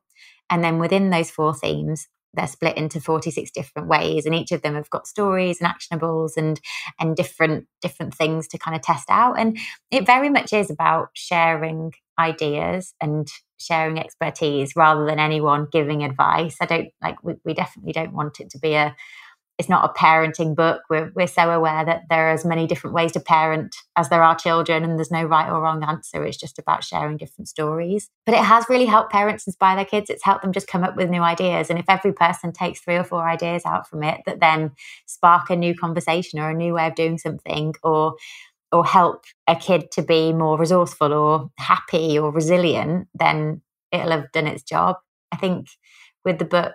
[0.50, 4.62] And then within those four themes, they're split into 46 different ways and each of
[4.62, 6.60] them have got stories and actionables and
[7.00, 9.40] and different different things to kind of test out.
[9.40, 9.58] And
[9.92, 13.28] it very much is about sharing ideas and
[13.60, 16.58] sharing expertise rather than anyone giving advice.
[16.62, 18.96] I don't like we, we definitely don't want it to be a
[19.58, 20.84] it's not a parenting book.
[20.88, 24.22] We're, we're so aware that there are as many different ways to parent as there
[24.22, 26.24] are children, and there's no right or wrong answer.
[26.24, 28.10] It's just about sharing different stories.
[28.26, 30.10] But it has really helped parents inspire their kids.
[30.10, 31.70] It's helped them just come up with new ideas.
[31.70, 34.72] And if every person takes three or four ideas out from it that then
[35.08, 38.16] spark a new conversation or a new way of doing something, or
[38.72, 44.32] or help a kid to be more resourceful or happy or resilient, then it'll have
[44.34, 44.98] done its job.
[45.32, 45.68] I think
[46.26, 46.74] with the book,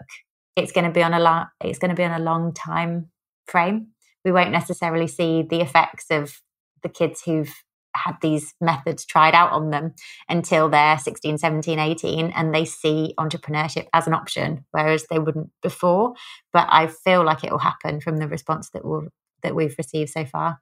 [0.56, 3.08] it's going to be on a long it's going to be on a long time
[3.46, 3.88] frame
[4.24, 6.40] we won't necessarily see the effects of
[6.82, 7.54] the kids who've
[7.94, 9.92] had these methods tried out on them
[10.28, 15.50] until they're 16 17 18 and they see entrepreneurship as an option whereas they wouldn't
[15.62, 16.14] before
[16.52, 19.08] but i feel like it will happen from the response that we'll,
[19.42, 20.60] that we've received so far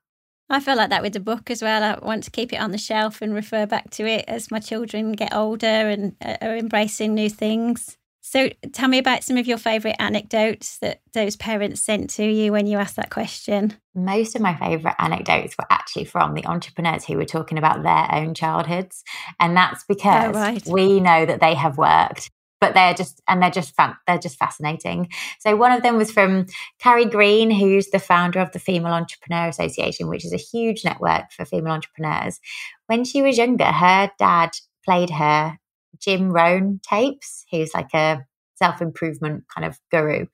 [0.53, 1.85] I feel like that with the book as well.
[1.85, 4.59] I want to keep it on the shelf and refer back to it as my
[4.59, 7.97] children get older and uh, are embracing new things.
[8.21, 12.53] So tell me about some of your favourite anecdotes that those parents sent to you
[12.53, 13.75] when you asked that question.
[13.95, 18.09] Most of my favourite anecdotes were actually from the entrepreneurs who were talking about their
[18.13, 19.03] own childhoods.
[19.39, 20.67] And that's oh, because oh, right.
[20.67, 22.31] we know that they have worked
[22.61, 26.11] but they're just and they're just fun they're just fascinating so one of them was
[26.11, 26.47] from
[26.79, 31.33] carrie green who's the founder of the female entrepreneur association which is a huge network
[31.33, 32.39] for female entrepreneurs
[32.87, 34.51] when she was younger her dad
[34.85, 35.59] played her
[36.01, 38.25] Jim Rohn tapes, who's like a
[38.57, 40.27] self improvement kind of guru.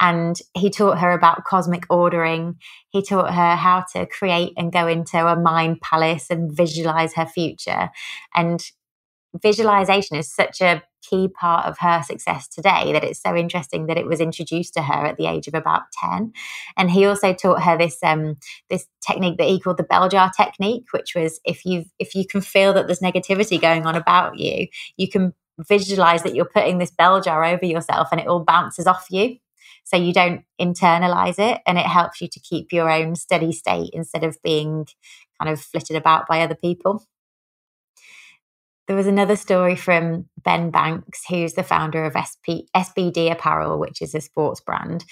[0.00, 2.56] And he taught her about cosmic ordering.
[2.88, 7.26] He taught her how to create and go into a mind palace and visualize her
[7.26, 7.90] future.
[8.34, 8.64] And
[9.42, 13.98] visualization is such a key part of her success today that it's so interesting that
[13.98, 16.32] it was introduced to her at the age of about 10
[16.78, 18.36] and he also taught her this um
[18.70, 22.26] this technique that he called the bell jar technique which was if you if you
[22.26, 24.66] can feel that there's negativity going on about you
[24.96, 28.86] you can visualize that you're putting this bell jar over yourself and it all bounces
[28.86, 29.36] off you.
[29.84, 33.90] So you don't internalize it and it helps you to keep your own steady state
[33.92, 34.86] instead of being
[35.40, 37.04] kind of flitted about by other people
[38.86, 44.02] there was another story from Ben Banks, who's the founder of SP, SBD Apparel, which
[44.02, 45.04] is a sports brand.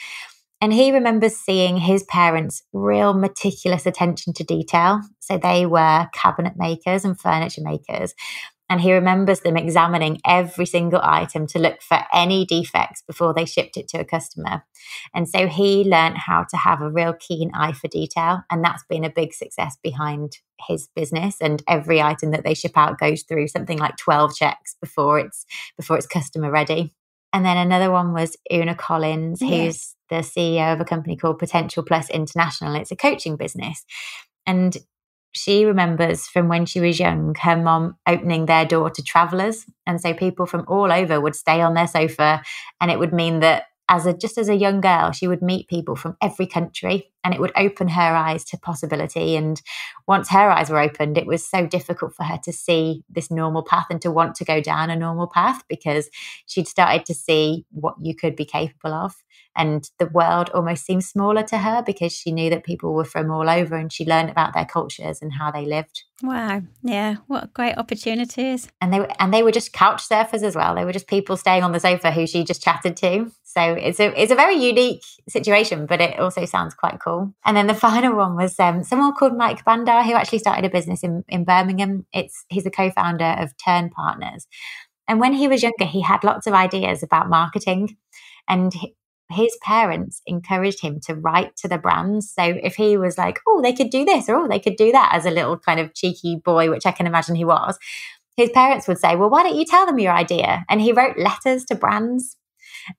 [0.61, 5.01] And he remembers seeing his parents' real meticulous attention to detail.
[5.19, 8.15] So they were cabinet makers and furniture makers.
[8.73, 13.45] And he remembers them examining every single item to look for any defects before they
[13.45, 14.65] shipped it to a customer.
[15.15, 18.45] And so he learned how to have a real keen eye for detail.
[18.51, 21.37] And that's been a big success behind his business.
[21.39, 25.45] And every item that they ship out goes through something like 12 checks before it's
[25.77, 26.95] before it's customer ready.
[27.35, 31.83] And then another one was Una Collins, who's the CEO of a company called Potential
[31.83, 32.75] Plus International.
[32.77, 33.85] It's a coaching business.
[34.47, 34.79] And
[35.33, 39.65] she remembers from when she was young her mom opening their door to travelers.
[39.87, 42.43] And so people from all over would stay on their sofa
[42.81, 45.69] and it would mean that as a just as a young girl she would meet
[45.69, 49.61] people from every country and it would open her eyes to possibility and
[50.09, 53.63] once her eyes were opened it was so difficult for her to see this normal
[53.63, 56.09] path and to want to go down a normal path because
[56.47, 59.15] she'd started to see what you could be capable of
[59.55, 63.31] and the world almost seemed smaller to her because she knew that people were from
[63.31, 66.05] all over and she learned about their cultures and how they lived.
[66.23, 66.63] Wow.
[66.83, 67.17] Yeah.
[67.27, 68.69] What great opportunities.
[68.81, 70.75] And they were and they were just couch surfers as well.
[70.75, 73.31] They were just people staying on the sofa who she just chatted to.
[73.53, 77.35] So it's a it's a very unique situation, but it also sounds quite cool.
[77.45, 80.71] And then the final one was um, someone called Mike Bandar, who actually started a
[80.71, 82.07] business in, in Birmingham.
[82.13, 84.47] It's he's a co-founder of Turn Partners.
[85.09, 87.97] And when he was younger, he had lots of ideas about marketing.
[88.49, 88.73] And
[89.31, 92.33] his parents encouraged him to write to the brands.
[92.33, 94.93] So if he was like, oh, they could do this or oh, they could do
[94.93, 97.79] that as a little kind of cheeky boy, which I can imagine he was,
[98.37, 100.65] his parents would say, well, why don't you tell them your idea?
[100.69, 102.37] And he wrote letters to brands.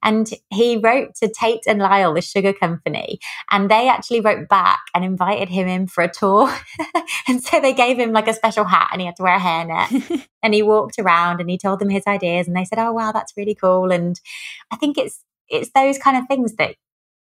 [0.02, 3.18] And he wrote to Tate and Lyle, the sugar company,
[3.50, 6.52] and they actually wrote back and invited him in for a tour.
[7.28, 9.40] and so they gave him like a special hat and he had to wear a
[9.40, 10.26] hairnet.
[10.42, 13.12] and he walked around and he told them his ideas and they said, Oh wow,
[13.12, 13.92] that's really cool.
[13.92, 14.20] And
[14.70, 16.76] I think it's it's those kind of things that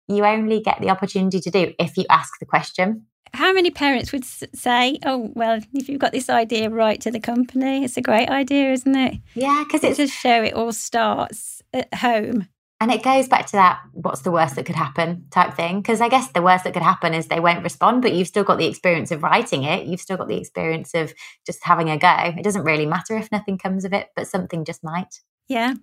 [0.08, 3.06] you only get the opportunity to do if you ask the question.
[3.32, 7.20] How many parents would say, "Oh, well, if you've got this idea, write to the
[7.20, 7.84] company.
[7.84, 11.92] It's a great idea, isn't it?" Yeah, because it's just show it all starts at
[11.94, 12.48] home.
[12.80, 15.82] And it goes back to that what's the worst that could happen type thing.
[15.82, 18.42] Because I guess the worst that could happen is they won't respond, but you've still
[18.42, 19.86] got the experience of writing it.
[19.86, 21.12] You've still got the experience of
[21.44, 22.32] just having a go.
[22.36, 25.20] It doesn't really matter if nothing comes of it, but something just might.
[25.46, 25.74] Yeah.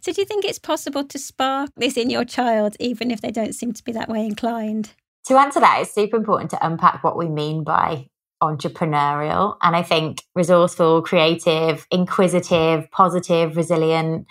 [0.00, 3.30] So do you think it's possible to spark this in your child, even if they
[3.30, 4.94] don't seem to be that way inclined?
[5.26, 8.08] To answer that, it's super important to unpack what we mean by
[8.42, 9.56] entrepreneurial.
[9.62, 14.26] And I think resourceful, creative, inquisitive, positive, resilient.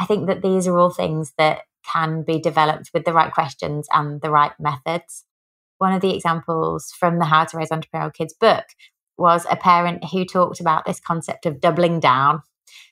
[0.00, 1.60] I think that these are all things that
[1.92, 5.26] can be developed with the right questions and the right methods.
[5.76, 8.64] One of the examples from the How to Raise Entrepreneurial Kids book
[9.18, 12.42] was a parent who talked about this concept of doubling down.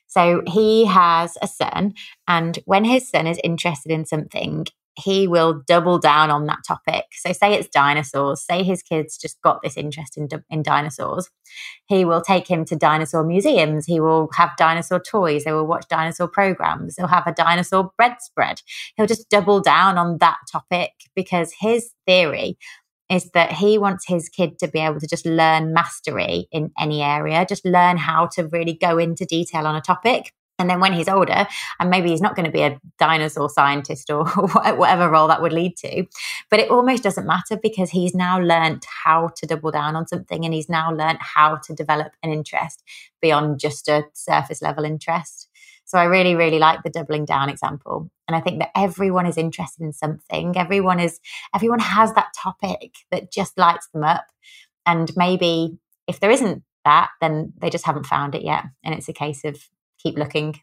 [0.05, 1.95] So he has a son,
[2.27, 4.67] and when his son is interested in something,
[4.99, 7.05] he will double down on that topic.
[7.13, 11.29] So, say it's dinosaurs, say his kids just got this interest in, in dinosaurs.
[11.87, 13.85] He will take him to dinosaur museums.
[13.85, 15.43] He will have dinosaur toys.
[15.43, 16.95] They will watch dinosaur programs.
[16.97, 18.61] He'll have a dinosaur bread spread.
[18.95, 22.57] He'll just double down on that topic because his theory
[23.09, 27.01] is that he wants his kid to be able to just learn mastery in any
[27.01, 30.93] area, just learn how to really go into detail on a topic and then when
[30.93, 31.47] he's older,
[31.79, 34.25] and maybe he's not going to be a dinosaur scientist or
[34.75, 36.05] whatever role that would lead to,
[36.49, 40.43] but it almost doesn't matter because he's now learned how to double down on something
[40.45, 42.83] and he's now learned how to develop an interest
[43.21, 45.47] beyond just a surface level interest.
[45.85, 48.11] So I really, really like the doubling down example.
[48.27, 50.55] And I think that everyone is interested in something.
[50.55, 51.19] Everyone is,
[51.55, 54.25] everyone has that topic that just lights them up.
[54.85, 58.65] And maybe if there isn't that, then they just haven't found it yet.
[58.83, 59.57] And it's a case of
[60.01, 60.59] keep looking.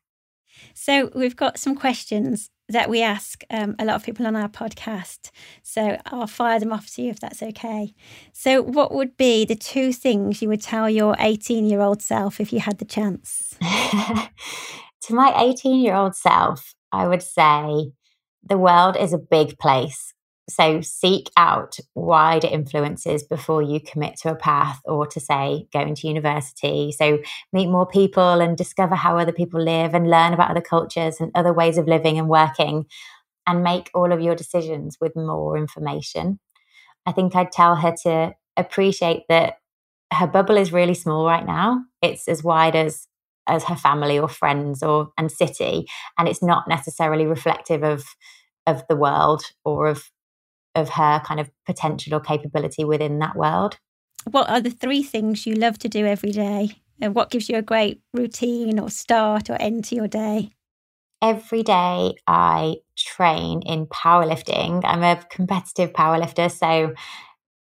[0.75, 4.49] So we've got some questions that we ask um, a lot of people on our
[4.49, 5.31] podcast.
[5.63, 7.95] So I'll fire them off to you if that's okay.
[8.33, 12.41] So, what would be the two things you would tell your 18 year old self
[12.41, 13.55] if you had the chance?
[13.61, 17.93] to my 18 year old self, I would say
[18.43, 20.15] the world is a big place
[20.49, 25.95] so seek out wider influences before you commit to a path or to say going
[25.97, 26.93] to university.
[26.93, 27.19] So
[27.53, 31.33] meet more people and discover how other people live and learn about other cultures and
[31.35, 32.87] other ways of living and working
[33.47, 36.39] and make all of your decisions with more information.
[37.07, 39.59] I think I'd tell her to appreciate that
[40.13, 41.85] her bubble is really small right now.
[42.03, 43.09] It's as wide as
[43.49, 45.87] as her family or friends or and city
[46.19, 48.05] and it's not necessarily reflective of
[48.67, 50.11] of the world or of
[50.77, 53.79] of her kind of potential or capability within that world.
[54.31, 56.83] What are the three things you love to do every day?
[57.01, 60.51] And what gives you a great routine or start or end to your day?
[61.23, 64.83] Every day I train in powerlifting.
[64.85, 66.95] I'm a competitive powerlifter, so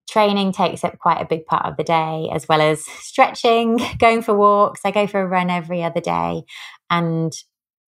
[0.08, 4.22] training takes up quite a big part of the day, as well as stretching, going
[4.22, 4.80] for walks.
[4.84, 6.44] I go for a run every other day.
[6.90, 7.32] And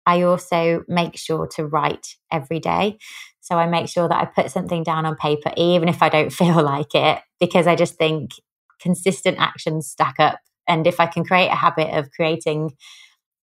[0.07, 2.99] I also make sure to write every day.
[3.41, 6.33] So I make sure that I put something down on paper, even if I don't
[6.33, 8.33] feel like it, because I just think
[8.81, 10.41] consistent actions stack up.
[10.69, 12.73] And if I can create a habit of creating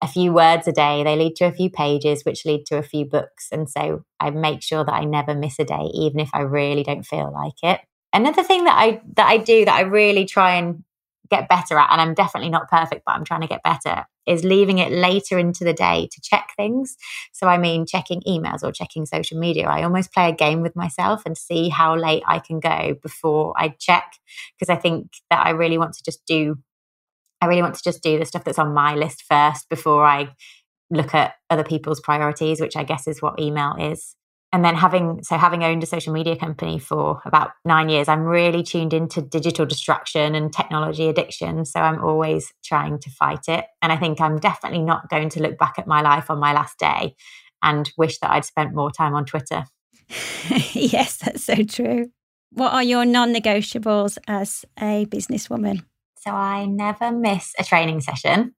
[0.03, 2.83] a few words a day, they lead to a few pages, which lead to a
[2.83, 3.49] few books.
[3.51, 6.83] And so I make sure that I never miss a day, even if I really
[6.83, 7.81] don't feel like it.
[8.13, 10.85] Another thing that I that I do that I really try and
[11.35, 14.45] get better at, and I'm definitely not perfect, but I'm trying to get better, is
[14.45, 16.97] leaving it later into the day to check things.
[17.33, 19.67] So, I mean, checking emails or checking social media.
[19.67, 23.55] I almost play a game with myself and see how late I can go before
[23.57, 24.15] I check,
[24.59, 26.59] because I think that I really want to just do.
[27.41, 30.35] I really want to just do the stuff that's on my list first before I
[30.91, 34.17] look at other people's priorities, which I guess is what email is
[34.55, 38.23] and then having so having owned a social media company for about nine years i'm
[38.23, 41.65] really tuned into digital distraction and technology addiction.
[41.65, 43.65] So i'm always trying to fight it.
[43.83, 46.53] And i think i'm definitely not going to look back at my life on my
[46.53, 47.17] last day
[47.63, 49.65] and wish that i'd spent more time on twitter.
[50.73, 52.11] Yes that's so true.
[52.51, 55.85] What are your non-negotiables as a businesswoman?
[56.21, 58.55] So i never miss a training session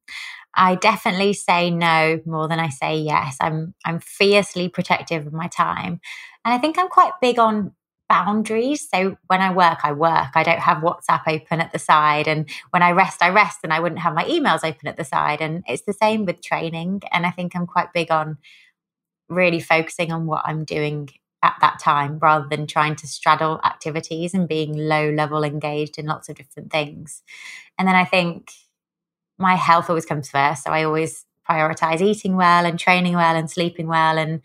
[0.56, 3.36] I definitely say no more than I say yes.
[3.40, 6.00] I'm I'm fiercely protective of my time.
[6.44, 7.72] And I think I'm quite big on
[8.08, 8.88] boundaries.
[8.88, 10.28] So when I work, I work.
[10.34, 12.28] I don't have WhatsApp open at the side.
[12.28, 15.04] And when I rest, I rest and I wouldn't have my emails open at the
[15.04, 15.40] side.
[15.40, 17.02] And it's the same with training.
[17.12, 18.38] And I think I'm quite big on
[19.28, 21.08] really focusing on what I'm doing
[21.42, 26.06] at that time rather than trying to straddle activities and being low level engaged in
[26.06, 27.22] lots of different things.
[27.78, 28.50] And then I think
[29.38, 30.64] my health always comes first.
[30.64, 34.18] So I always prioritize eating well and training well and sleeping well.
[34.18, 34.42] And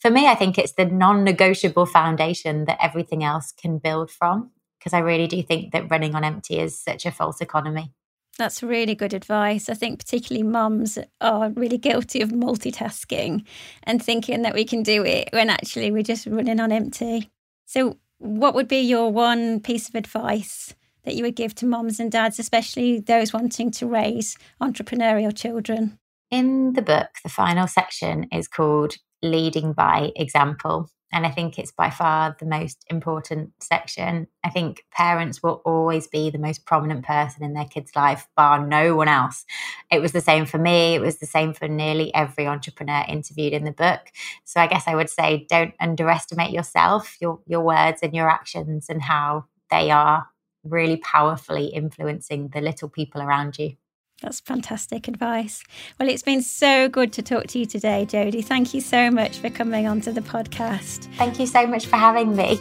[0.00, 4.50] for me, I think it's the non negotiable foundation that everything else can build from.
[4.78, 7.92] Because I really do think that running on empty is such a false economy.
[8.38, 9.68] That's really good advice.
[9.68, 13.46] I think particularly mums are really guilty of multitasking
[13.84, 17.30] and thinking that we can do it when actually we're just running on empty.
[17.66, 20.74] So, what would be your one piece of advice
[21.04, 25.98] that you would give to moms and dads, especially those wanting to raise entrepreneurial children?
[26.30, 30.88] In the book, the final section is called Leading by Example.
[31.12, 34.28] And I think it's by far the most important section.
[34.42, 38.66] I think parents will always be the most prominent person in their kid's life, bar
[38.66, 39.44] no one else.
[39.90, 40.94] It was the same for me.
[40.94, 44.00] It was the same for nearly every entrepreneur interviewed in the book.
[44.44, 48.86] So I guess I would say don't underestimate yourself, your, your words and your actions,
[48.88, 50.28] and how they are
[50.64, 53.76] really powerfully influencing the little people around you.
[54.20, 55.64] That's fantastic advice.
[55.98, 58.44] Well, it's been so good to talk to you today, Jodie.
[58.44, 61.12] Thank you so much for coming onto the podcast.
[61.16, 62.60] Thank you so much for having me.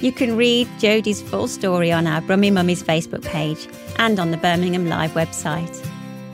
[0.00, 3.68] You can read Jodie's full story on our Brummy Mummies Facebook page
[3.98, 5.86] and on the Birmingham Live website.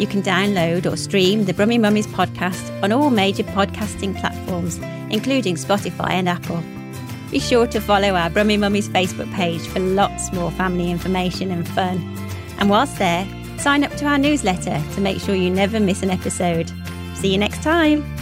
[0.00, 4.78] You can download or stream the Brummy Mummies podcast on all major podcasting platforms,
[5.10, 6.62] including Spotify and Apple.
[7.30, 11.68] Be sure to follow our Brummy Mummies Facebook page for lots more family information and
[11.68, 11.98] fun.
[12.58, 13.28] And whilst there,
[13.60, 16.72] sign up to our newsletter to make sure you never miss an episode.
[17.14, 18.19] See you next time.